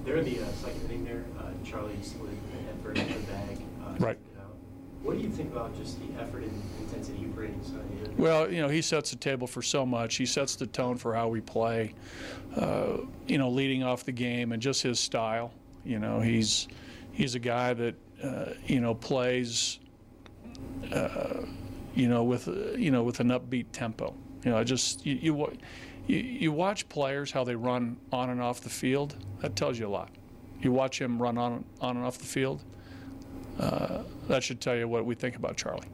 They're 0.06 0.18
in 0.18 0.26
the 0.26 0.40
uh, 0.42 0.46
second 0.54 0.82
inning 0.86 1.06
there. 1.06 1.24
Uh, 1.40 1.44
Charlie 1.64 1.94
slid 2.02 2.32
the 2.52 2.58
head 2.64 2.76
first 2.84 3.02
in 3.02 3.08
the 3.14 3.20
bag. 3.32 3.58
Uh, 3.86 3.92
Right. 4.00 4.18
took 4.18 4.34
it 4.34 4.40
out. 4.42 4.56
What 5.04 5.16
do 5.18 5.22
you 5.24 5.30
think 5.30 5.52
about 5.52 5.78
just 5.78 6.00
the 6.00 6.20
effort 6.20 6.42
and 6.44 6.64
intensity 6.80 7.20
you 7.20 7.28
bring 7.28 7.54
inside 7.54 7.82
here? 7.96 8.12
Well, 8.18 8.52
you 8.52 8.62
know, 8.62 8.68
he 8.68 8.82
sets 8.82 9.12
the 9.12 9.16
table 9.18 9.46
for 9.46 9.62
so 9.62 9.86
much. 9.86 10.16
He 10.16 10.26
sets 10.26 10.56
the 10.56 10.66
tone 10.66 10.98
for 10.98 11.14
how 11.14 11.28
we 11.28 11.40
play. 11.42 11.94
Uh, 12.56 12.98
you 13.28 13.38
know, 13.38 13.50
leading 13.50 13.84
off 13.84 14.04
the 14.06 14.12
game 14.12 14.52
and 14.54 14.62
just 14.62 14.82
his 14.82 15.00
style. 15.00 15.54
You 15.86 16.00
know, 16.00 16.20
he's 16.20 16.68
he's 17.12 17.36
a 17.36 17.40
guy 17.40 17.74
that 17.76 17.94
uh, 18.24 18.54
you 18.66 18.80
know 18.80 18.96
plays. 18.96 19.80
Uh, 20.94 21.46
you 21.96 22.08
know, 22.08 22.24
with 22.24 22.48
you 22.78 22.92
know 22.92 23.04
with 23.04 23.20
an 23.20 23.30
upbeat 23.30 23.68
tempo. 23.72 24.16
You 24.44 24.52
know, 24.52 24.58
I 24.58 24.64
just 24.64 25.06
you, 25.06 25.16
you 25.16 25.58
you 26.08 26.52
watch 26.52 26.88
players 26.90 27.32
how 27.32 27.44
they 27.44 27.56
run 27.56 27.98
on 28.12 28.30
and 28.30 28.42
off 28.42 28.62
the 28.62 28.70
field. 28.70 29.16
That 29.40 29.56
tells 29.56 29.78
you 29.78 29.88
a 29.88 29.90
lot. 29.90 30.10
You 30.62 30.72
watch 30.72 31.00
him 31.00 31.22
run 31.22 31.38
on 31.38 31.66
on 31.80 31.98
and 31.98 32.06
off 32.06 32.18
the 32.18 32.26
field. 32.26 32.64
Uh, 33.60 34.04
that 34.28 34.44
should 34.44 34.62
tell 34.62 34.76
you 34.76 34.88
what 34.88 35.06
we 35.06 35.16
think 35.16 35.36
about 35.36 35.58
Charlie. 35.58 35.88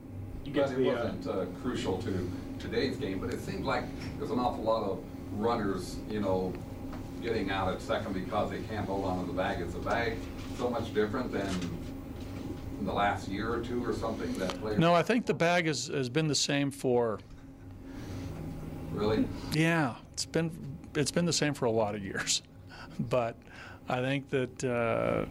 You 0.46 0.54
to 0.54 0.62
it 0.62 0.80
wasn't 0.80 1.28
uh, 1.28 1.46
crucial 1.62 1.98
to 2.00 2.32
today's 2.60 2.96
game, 2.98 3.20
but 3.20 3.34
it 3.34 3.42
seemed 3.42 3.66
like 3.66 3.84
there's 4.18 4.32
an 4.32 4.40
awful 4.40 4.64
lot 4.64 4.84
of 4.84 5.04
runners, 5.34 5.98
you 6.10 6.22
know, 6.22 6.54
getting 7.22 7.52
out 7.52 7.74
at 7.74 7.82
second 7.82 8.14
because 8.14 8.52
they 8.52 8.62
can't 8.62 8.86
hold 8.88 9.06
on 9.06 9.20
to 9.22 9.28
the 9.28 9.38
bag? 9.38 9.60
Is 9.62 9.74
the 9.74 9.80
bag 9.80 10.18
so 10.58 10.70
much 10.70 10.94
different 10.94 11.32
than 11.32 11.50
in 12.80 12.86
the 12.86 12.94
last 12.94 13.28
year 13.28 13.52
or 13.52 13.60
two 13.62 13.84
or 13.84 13.94
something 13.94 14.34
that 14.36 14.60
players? 14.62 14.80
No, 14.80 14.94
I 14.94 15.04
think 15.04 15.26
the 15.26 15.34
bag 15.34 15.66
has, 15.68 15.88
has 15.88 16.10
been 16.10 16.28
the 16.28 16.36
same 16.36 16.72
for, 16.72 17.20
Really? 18.92 19.28
yeah, 19.54 19.96
it's 20.14 20.26
been, 20.26 20.52
it's 20.96 21.12
been 21.12 21.26
the 21.26 21.34
same 21.34 21.54
for 21.54 21.66
a 21.66 21.72
lot 21.72 21.96
of 21.96 22.04
years. 22.04 22.42
But 23.00 23.36
I 23.88 24.00
think 24.00 24.32
that, 24.32 24.64
uh, 24.64 25.26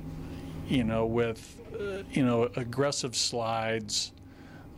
you 0.68 0.84
know, 0.84 1.04
with, 1.04 1.60
uh, 1.74 2.04
you 2.12 2.24
know, 2.24 2.44
aggressive 2.54 3.16
slides, 3.16 4.12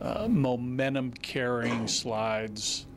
uh, 0.01 0.27
momentum 0.27 1.11
carrying 1.11 1.87
slides, 1.87 2.87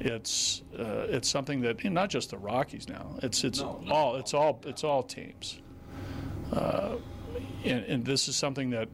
it's, 0.00 0.62
uh, 0.76 1.06
it's 1.08 1.28
something 1.28 1.60
that, 1.60 1.84
not 1.84 2.10
just 2.10 2.30
the 2.30 2.38
Rockies 2.38 2.88
now, 2.88 3.14
it's, 3.22 3.44
it's 3.44 3.60
No, 3.60 3.80
no. 3.84 3.92
all, 3.94 4.16
it's 4.16 4.34
all, 4.34 4.60
it's 4.66 4.82
all 4.82 5.04
teams. 5.04 5.60
Uh, 6.52 6.96
and, 7.64 7.84
and 7.84 8.04
this 8.04 8.26
is 8.26 8.34
something 8.34 8.70
that 8.70 8.88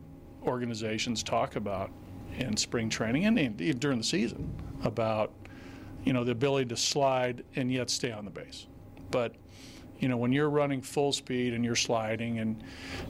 organizations 0.46 1.22
talk 1.22 1.56
about 1.56 1.90
in 2.38 2.56
spring 2.56 2.88
training 2.88 3.26
and 3.26 3.80
during 3.80 3.98
the 3.98 4.04
season 4.04 4.52
about 4.82 5.32
you 6.04 6.12
know 6.12 6.24
the 6.24 6.32
ability 6.32 6.66
to 6.66 6.76
slide 6.76 7.44
and 7.56 7.72
yet 7.72 7.90
stay 7.90 8.12
on 8.12 8.24
the 8.24 8.30
base. 8.30 8.66
But 9.10 9.34
you 9.98 10.08
know 10.08 10.16
when 10.16 10.32
you're 10.32 10.50
running 10.50 10.82
full 10.82 11.12
speed 11.12 11.54
and 11.54 11.64
you're 11.64 11.76
sliding 11.76 12.38
and 12.40 12.62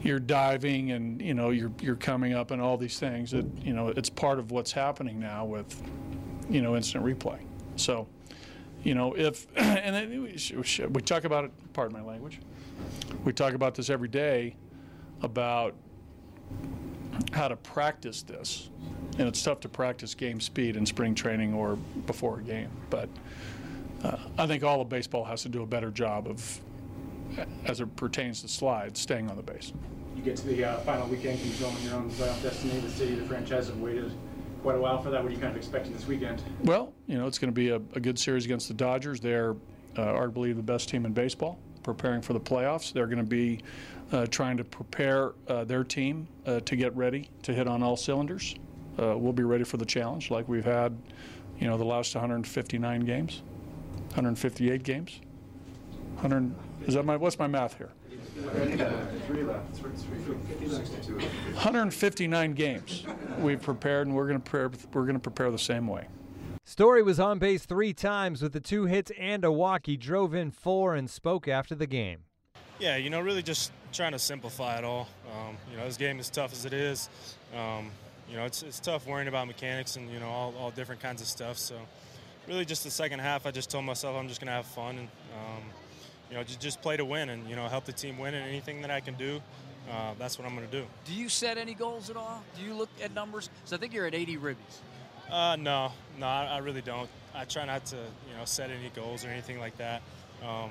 you're 0.03 0.19
diving 0.19 0.93
and 0.93 1.21
you 1.21 1.35
know 1.35 1.51
you're 1.51 1.73
you're 1.81 1.97
coming 1.97 2.35
up 2.35 2.51
and 2.51 2.61
all 2.61 2.77
these 2.77 2.99
things 2.99 3.31
that 3.33 3.47
you 3.63 3.73
know 3.73 3.89
it's 3.89 4.11
part 4.11 4.39
of 4.39 4.51
what's 4.51 4.73
happening 4.73 5.19
now 5.19 5.45
with 5.45 5.83
you 6.49 6.63
know 6.63 6.77
instant 6.77 7.05
replay. 7.05 7.41
So 7.77 8.07
you 8.85 8.95
know 8.95 9.15
if 9.15 9.47
and 9.57 9.95
then 9.95 10.23
we, 10.23 10.87
we 10.89 11.01
talk 11.01 11.25
about 11.25 11.45
it 11.45 11.51
pardon 11.73 11.97
my 11.99 12.05
language 12.05 12.41
we 13.25 13.33
talk 13.33 13.55
about 13.55 13.75
this 13.75 13.91
every 13.91 14.09
day 14.09 14.55
about 15.23 15.75
how 17.33 17.49
to 17.49 17.57
practice 17.57 18.23
this. 18.23 18.71
And 19.19 19.29
it's 19.29 19.43
tough 19.43 19.61
to 19.61 19.69
practice 19.69 20.15
game 20.15 20.41
speed 20.41 20.77
in 20.77 20.85
spring 20.85 21.15
training 21.15 21.55
or 21.55 21.77
before 22.07 22.41
a 22.41 22.43
game. 22.43 22.71
But 22.91 23.09
uh, 24.03 24.17
I 24.39 24.47
think 24.47 24.65
all 24.65 24.81
of 24.81 24.89
baseball 24.89 25.25
has 25.25 25.43
to 25.43 25.49
do 25.49 25.63
a 25.63 25.67
better 25.67 25.91
job 25.91 26.27
of, 26.27 26.61
as 27.65 27.81
it 27.81 27.95
pertains 27.97 28.43
to 28.43 28.49
slides, 28.49 29.01
staying 29.01 29.31
on 29.31 29.37
the 29.37 29.43
base. 29.43 29.73
You 30.17 30.23
get 30.23 30.37
to 30.39 30.47
the 30.47 30.65
uh, 30.65 30.79
final 30.81 31.07
weekend, 31.09 31.39
can 31.39 31.49
you 31.49 31.55
film 31.55 31.77
your 31.83 31.95
own 31.95 32.11
playoff 32.11 32.43
destiny? 32.43 32.79
The 32.81 32.91
city, 32.91 33.15
the 33.15 33.27
franchise 33.27 33.69
have 33.69 33.79
waited 33.79 34.13
quite 34.63 34.77
a 34.77 34.81
while 34.81 35.03
for 35.03 35.11
that. 35.11 35.23
What 35.23 35.31
are 35.31 35.35
you 35.35 35.41
kind 35.41 35.51
of 35.51 35.57
expecting 35.57 35.93
this 35.93 36.07
weekend? 36.07 36.43
Well, 36.63 36.93
you 37.07 37.19
know, 37.19 37.27
it's 37.27 37.39
going 37.39 37.51
to 37.51 37.55
be 37.55 37.71
a, 37.71 37.77
a 37.77 38.01
good 38.01 38.19
series 38.19 38.45
against 38.45 38.69
the 38.69 38.75
Dodgers. 38.75 39.21
They're 39.21 39.57
uh, 39.97 40.01
arguably 40.01 40.55
the 40.57 40.63
best 40.63 40.89
team 40.89 41.05
in 41.05 41.13
baseball, 41.13 41.59
preparing 41.85 42.21
for 42.21 42.33
the 42.33 42.41
playoffs. 42.41 42.93
They're 42.93 43.07
going 43.07 43.19
to 43.19 43.25
be 43.25 43.61
uh, 44.11 44.27
trying 44.27 44.57
to 44.57 44.65
prepare 44.65 45.35
uh, 45.47 45.63
their 45.65 45.85
team 45.85 46.27
uh, 46.47 46.61
to 46.61 46.75
get 46.75 46.97
ready 46.97 47.31
to 47.43 47.55
hit 47.55 47.69
on 47.69 47.83
all 47.83 47.97
cylinders. 47.97 48.57
Uh, 49.01 49.17
we'll 49.17 49.33
be 49.33 49.45
ready 49.45 49.65
for 49.65 49.77
the 49.77 49.85
challenge 49.85 50.31
like 50.31 50.49
we've 50.49 50.65
had, 50.65 50.97
you 51.59 51.69
know, 51.69 51.77
the 51.77 51.85
last 51.85 52.15
159 52.15 53.01
games, 53.01 53.43
158 54.09 54.83
games. 54.83 55.21
100, 56.15 56.55
is 56.87 56.95
that 56.95 57.05
my, 57.05 57.17
what's 57.17 57.39
my 57.39 57.47
math 57.47 57.77
here? 57.77 57.91
Three 59.27 59.43
left. 59.43 59.77
Three, 59.77 59.91
62. 59.95 61.15
159 61.15 62.53
games 62.55 63.05
we've 63.39 63.63
prepared, 63.63 64.07
and 64.07 64.17
we're 64.17 64.27
going 64.27 64.41
to 64.41 64.51
prepare, 64.51 64.71
we're 64.93 65.03
going 65.03 65.15
to 65.15 65.21
prepare 65.21 65.51
the 65.51 65.59
same 65.59 65.87
way. 65.87 66.07
Story 66.67 67.03
was 67.03 67.21
on 67.21 67.39
base 67.39 67.67
three 67.67 67.93
times 67.93 68.41
with 68.41 68.55
the 68.55 68.61
two 68.61 68.87
hits 68.87 69.13
and 69.19 69.45
a 69.45 69.53
walk. 69.53 69.85
He 69.85 69.99
drove 69.99 70.35
in 70.35 70.51
four 70.51 70.95
and 70.95 71.11
spoke 71.11 71.47
after 71.47 71.75
the 71.75 71.87
game. 71.87 72.21
Yeah, 72.79 72.97
you 72.97 73.11
know, 73.11 73.21
really 73.21 73.43
just 73.43 73.71
trying 73.93 74.13
to 74.13 74.19
simplify 74.19 74.79
it 74.79 74.85
all. 74.85 75.07
Um, 75.31 75.59
you 75.71 75.77
know, 75.77 75.85
this 75.85 75.99
game 75.99 76.19
is 76.19 76.31
tough 76.31 76.55
as 76.55 76.65
it 76.65 76.73
is. 76.73 77.11
Um, 77.55 77.91
you 78.31 78.37
know, 78.37 78.47
it's, 78.47 78.63
it's 78.63 78.81
tough 78.81 79.07
worrying 79.07 79.29
about 79.29 79.47
mechanics 79.47 79.97
and, 79.97 80.11
you 80.11 80.19
know, 80.19 80.29
all, 80.29 80.55
all 80.59 80.71
different 80.71 81.03
kinds 81.03 81.21
of 81.21 81.29
stuff. 81.29 81.59
So, 81.59 81.77
really, 82.49 82.65
just 82.65 82.83
the 82.83 82.91
second 82.91 83.19
half, 83.19 83.45
I 83.45 83.51
just 83.51 83.71
told 83.71 83.85
myself 83.85 84.17
I'm 84.17 84.27
just 84.27 84.41
going 84.41 84.49
to 84.49 84.55
have 84.55 84.67
fun 84.67 84.97
and, 84.97 85.09
um, 85.35 85.63
you 86.31 86.37
know, 86.37 86.43
just, 86.45 86.63
just 86.63 86.81
play 86.81 86.97
to 86.97 87.05
win 87.05 87.29
and, 87.29 87.47
you 87.47 87.57
know, 87.57 87.69
help 87.69 87.85
the 87.85 87.93
team 87.93 88.17
win 88.17 88.33
and 88.33 88.49
anything 88.49 88.81
that 88.81 88.91
I 88.91 89.01
can 89.01 89.15
do, 89.17 89.43
uh, 89.91 90.15
that's 90.19 90.39
what 90.39 90.49
I'm 90.49 90.57
going 90.57 90.67
to 90.67 90.81
do. 90.81 90.87
Do 91.05 91.13
you 91.13 91.29
set 91.29 91.59
any 91.59 91.75
goals 91.75 92.09
at 92.09 92.17
all? 92.17 92.43
Do 92.57 92.65
you 92.65 92.73
look 92.73 92.89
at 93.03 93.15
numbers? 93.15 93.49
Because 93.49 93.75
I 93.75 93.77
think 93.77 93.93
you're 93.93 94.07
at 94.07 94.15
80 94.15 94.39
ribbies. 94.39 94.81
Uh, 95.31 95.57
no, 95.57 95.93
no, 96.19 96.27
I, 96.27 96.45
I 96.45 96.59
really 96.59 96.83
don't. 96.83 97.09
I 97.35 97.45
try 97.45 97.65
not 97.65 97.85
to, 97.87 97.97
you 97.97 98.37
know, 98.39 98.45
set 98.45 98.71
any 98.71 98.91
goals 98.95 99.25
or 99.25 99.29
anything 99.29 99.59
like 99.59 99.77
that. 99.79 100.03
Um, 100.47 100.71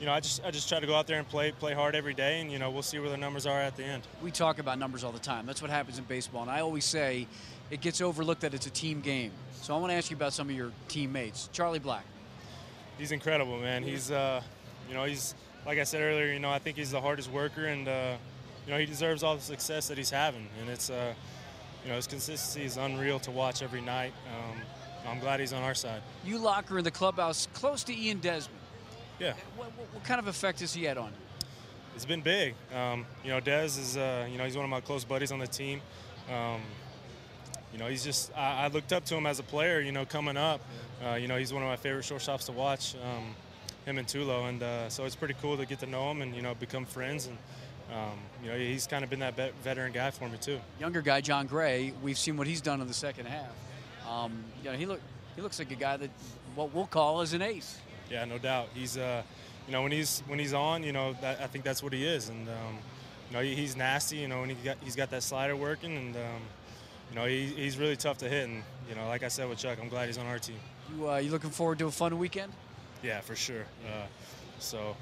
you 0.00 0.06
know, 0.06 0.12
I 0.12 0.20
just 0.20 0.42
I 0.44 0.50
just 0.50 0.68
try 0.68 0.80
to 0.80 0.86
go 0.86 0.94
out 0.94 1.06
there 1.06 1.18
and 1.18 1.28
play 1.28 1.52
play 1.52 1.74
hard 1.74 1.94
every 1.94 2.14
day, 2.14 2.40
and 2.40 2.50
you 2.50 2.58
know, 2.58 2.70
we'll 2.70 2.82
see 2.82 2.98
where 2.98 3.10
the 3.10 3.18
numbers 3.18 3.46
are 3.46 3.60
at 3.60 3.76
the 3.76 3.84
end. 3.84 4.02
We 4.22 4.30
talk 4.30 4.58
about 4.58 4.78
numbers 4.78 5.04
all 5.04 5.12
the 5.12 5.18
time. 5.18 5.44
That's 5.44 5.60
what 5.60 5.70
happens 5.70 5.98
in 5.98 6.04
baseball. 6.04 6.42
And 6.42 6.50
I 6.50 6.60
always 6.60 6.86
say 6.86 7.26
it 7.70 7.82
gets 7.82 8.00
overlooked 8.00 8.40
that 8.40 8.54
it's 8.54 8.66
a 8.66 8.70
team 8.70 9.02
game. 9.02 9.32
So 9.60 9.76
I 9.76 9.78
want 9.78 9.90
to 9.92 9.94
ask 9.96 10.10
you 10.10 10.16
about 10.16 10.32
some 10.32 10.48
of 10.48 10.56
your 10.56 10.72
teammates. 10.88 11.50
Charlie 11.52 11.78
Black. 11.78 12.04
He's 12.98 13.12
incredible, 13.12 13.58
man. 13.58 13.82
He's, 13.82 14.10
uh, 14.10 14.42
you 14.88 14.94
know, 14.94 15.04
he's 15.04 15.34
like 15.66 15.78
I 15.78 15.84
said 15.84 16.00
earlier. 16.00 16.32
You 16.32 16.40
know, 16.40 16.50
I 16.50 16.58
think 16.58 16.78
he's 16.78 16.90
the 16.90 17.00
hardest 17.00 17.30
worker, 17.30 17.66
and 17.66 17.86
uh, 17.86 18.16
you 18.66 18.72
know, 18.72 18.78
he 18.78 18.86
deserves 18.86 19.22
all 19.22 19.36
the 19.36 19.42
success 19.42 19.88
that 19.88 19.98
he's 19.98 20.10
having. 20.10 20.48
And 20.60 20.70
it's, 20.70 20.88
uh, 20.88 21.12
you 21.82 21.90
know, 21.90 21.96
his 21.96 22.06
consistency 22.06 22.64
is 22.64 22.76
unreal 22.76 23.18
to 23.20 23.30
watch 23.30 23.62
every 23.62 23.80
night. 23.80 24.12
Um, 24.28 24.60
I'm 25.08 25.18
glad 25.18 25.40
he's 25.40 25.52
on 25.52 25.62
our 25.62 25.74
side. 25.74 26.02
You 26.24 26.38
locker 26.38 26.78
in 26.78 26.84
the 26.84 26.90
clubhouse 26.90 27.48
close 27.54 27.84
to 27.84 27.96
Ian 27.96 28.18
Desmond. 28.18 28.58
Yeah. 29.18 29.32
What, 29.56 29.72
what, 29.76 29.94
what 29.94 30.04
kind 30.04 30.20
of 30.20 30.26
effect 30.26 30.60
has 30.60 30.74
he 30.74 30.84
had 30.84 30.98
on 30.98 31.08
you? 31.08 31.46
It's 31.94 32.04
been 32.04 32.20
big. 32.20 32.54
Um, 32.74 33.06
you 33.24 33.30
know, 33.30 33.40
Des 33.40 33.64
is, 33.64 33.96
uh, 33.96 34.26
you 34.30 34.38
know, 34.38 34.44
he's 34.44 34.56
one 34.56 34.64
of 34.64 34.70
my 34.70 34.80
close 34.80 35.04
buddies 35.04 35.32
on 35.32 35.38
the 35.38 35.46
team. 35.46 35.80
Um, 36.30 36.60
you 37.72 37.78
know, 37.78 37.86
he's 37.86 38.04
just, 38.04 38.36
I, 38.36 38.64
I, 38.64 38.68
looked 38.68 38.92
up 38.92 39.04
to 39.06 39.16
him 39.16 39.26
as 39.26 39.38
a 39.38 39.42
player, 39.42 39.80
you 39.80 39.92
know, 39.92 40.04
coming 40.04 40.36
up. 40.36 40.60
Uh, 41.04 41.14
you 41.14 41.28
know, 41.28 41.36
he's 41.36 41.52
one 41.52 41.62
of 41.62 41.68
my 41.68 41.76
favorite 41.76 42.04
shortstops 42.04 42.46
to 42.46 42.52
watch, 42.52 42.94
um, 42.96 43.34
him 43.84 43.98
and 43.98 44.06
Tulo. 44.06 44.48
And 44.48 44.62
uh, 44.62 44.88
so 44.88 45.04
it's 45.04 45.16
pretty 45.16 45.34
cool 45.42 45.56
to 45.56 45.66
get 45.66 45.80
to 45.80 45.86
know 45.86 46.10
him 46.10 46.22
and, 46.22 46.34
you 46.34 46.42
know, 46.42 46.54
become 46.54 46.84
friends. 46.84 47.26
And, 47.26 47.36
um, 47.92 48.18
you 48.42 48.50
know, 48.50 48.56
he's 48.56 48.86
kind 48.86 49.04
of 49.04 49.10
been 49.10 49.20
that 49.20 49.34
veteran 49.62 49.92
guy 49.92 50.10
for 50.10 50.28
me, 50.28 50.38
too. 50.38 50.60
Younger 50.78 51.02
guy, 51.02 51.20
Jon 51.20 51.46
Gray, 51.46 51.92
we've 52.02 52.18
seen 52.18 52.36
what 52.36 52.46
he's 52.46 52.60
done 52.60 52.80
in 52.80 52.86
the 52.86 52.94
second 52.94 53.26
half. 53.26 53.50
Um, 54.08 54.44
you 54.62 54.70
know, 54.70 54.76
he, 54.76 54.86
look, 54.86 55.00
he 55.36 55.42
looks 55.42 55.58
like 55.58 55.70
a 55.70 55.76
guy 55.76 55.96
that 55.96 56.10
what 56.54 56.74
we'll 56.74 56.86
call 56.86 57.20
as 57.20 57.32
an 57.32 57.42
ace. 57.42 57.78
Yeah, 58.10 58.24
no 58.24 58.38
doubt. 58.38 58.68
He's, 58.74 58.96
uh, 58.96 59.22
you 59.66 59.72
know, 59.72 59.82
when 59.82 59.92
he's 59.92 60.22
when 60.26 60.38
he's 60.38 60.52
on, 60.52 60.82
you 60.82 60.92
know, 60.92 61.14
that, 61.20 61.40
I 61.40 61.46
think 61.46 61.64
that's 61.64 61.82
what 61.82 61.92
he 61.92 62.04
is, 62.04 62.28
and 62.28 62.48
um, 62.48 62.78
you 63.28 63.36
know, 63.36 63.42
he, 63.42 63.54
he's 63.54 63.76
nasty. 63.76 64.16
You 64.16 64.26
know, 64.26 64.42
and 64.42 64.50
he 64.50 64.56
got 64.64 64.78
he's 64.82 64.96
got 64.96 65.10
that 65.10 65.22
slider 65.22 65.54
working, 65.54 65.96
and 65.96 66.16
um, 66.16 66.42
you 67.10 67.16
know, 67.16 67.26
he, 67.26 67.46
he's 67.46 67.78
really 67.78 67.96
tough 67.96 68.18
to 68.18 68.28
hit. 68.28 68.48
And 68.48 68.64
you 68.88 68.96
know, 68.96 69.06
like 69.06 69.22
I 69.22 69.28
said 69.28 69.48
with 69.48 69.58
Chuck, 69.58 69.78
I'm 69.80 69.88
glad 69.88 70.06
he's 70.06 70.18
on 70.18 70.26
our 70.26 70.40
team. 70.40 70.56
You 70.96 71.08
uh, 71.08 71.16
you 71.18 71.30
looking 71.30 71.50
forward 71.50 71.78
to 71.78 71.86
a 71.86 71.90
fun 71.90 72.18
weekend? 72.18 72.52
Yeah, 73.02 73.20
for 73.20 73.36
sure. 73.36 73.64
Uh, 73.86 74.06
so, 74.58 74.96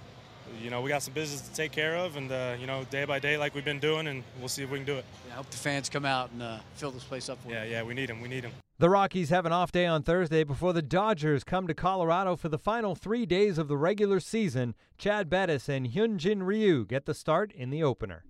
you 0.63 0.71
know, 0.71 0.81
we 0.81 0.89
got 0.89 1.03
some 1.03 1.15
business 1.15 1.41
to 1.43 1.53
take 1.55 1.73
care 1.73 1.97
of, 1.97 2.17
and 2.17 2.31
uh, 2.31 2.57
you 2.61 2.67
know, 2.67 2.85
day 2.91 3.05
by 3.05 3.19
day, 3.19 3.37
like 3.37 3.55
we've 3.55 3.65
been 3.65 3.79
doing, 3.79 4.07
and 4.07 4.23
we'll 4.39 4.49
see 4.49 4.63
if 4.63 4.71
we 4.71 4.79
can 4.79 4.87
do 4.87 4.97
it. 4.97 5.05
Yeah, 5.27 5.35
I 5.35 5.37
hope 5.37 5.51
the 5.51 5.57
fans 5.57 5.89
come 5.89 6.05
out 6.05 6.31
and 6.33 6.43
uh, 6.43 6.59
fill 6.75 6.91
this 6.91 7.05
place 7.05 7.29
up 7.29 7.43
for 7.43 7.51
yeah, 7.51 7.65
you. 7.65 7.71
Yeah, 7.71 7.77
yeah, 7.79 7.83
we 7.83 7.95
need 7.95 8.09
them. 8.09 8.21
We 8.21 8.29
need 8.29 8.45
them. 8.45 8.53
The 8.81 8.91
Rockies 8.91 9.31
have 9.31 9.45
an 9.45 9.53
off 9.53 9.73
day 9.73 9.87
on 9.87 10.05
Thursday 10.05 10.45
before 10.45 10.73
the 10.73 10.83
Dodgers 10.83 11.43
come 11.43 11.67
to 11.67 11.75
Colorado 11.75 12.37
for 12.37 12.49
the 12.49 12.59
final 12.59 12.95
three 12.95 13.27
days 13.27 13.59
of 13.59 13.67
the 13.67 13.77
regular 13.77 14.21
season. 14.21 14.77
Chad 14.97 15.29
Bettis 15.29 15.69
and 15.69 15.89
Hyunjin 15.89 16.47
Ryu 16.47 16.87
get 16.87 17.05
the 17.05 17.15
start 17.15 17.51
in 17.51 17.71
the 17.71 17.83
opener. 17.83 18.25